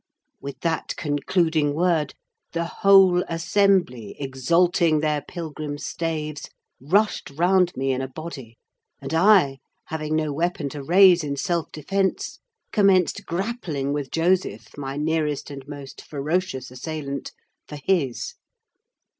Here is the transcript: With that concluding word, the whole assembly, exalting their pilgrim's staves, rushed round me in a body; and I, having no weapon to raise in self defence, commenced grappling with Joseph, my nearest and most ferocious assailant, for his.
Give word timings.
With 0.41 0.61
that 0.61 0.95
concluding 0.95 1.75
word, 1.75 2.15
the 2.53 2.63
whole 2.65 3.21
assembly, 3.29 4.15
exalting 4.19 4.99
their 4.99 5.21
pilgrim's 5.21 5.85
staves, 5.85 6.49
rushed 6.79 7.29
round 7.29 7.77
me 7.77 7.91
in 7.91 8.01
a 8.01 8.07
body; 8.07 8.57
and 8.99 9.13
I, 9.13 9.59
having 9.89 10.15
no 10.15 10.33
weapon 10.33 10.69
to 10.69 10.81
raise 10.81 11.23
in 11.23 11.37
self 11.37 11.71
defence, 11.71 12.39
commenced 12.71 13.27
grappling 13.27 13.93
with 13.93 14.09
Joseph, 14.09 14.75
my 14.75 14.97
nearest 14.97 15.51
and 15.51 15.63
most 15.67 16.01
ferocious 16.01 16.71
assailant, 16.71 17.31
for 17.67 17.75
his. 17.75 18.33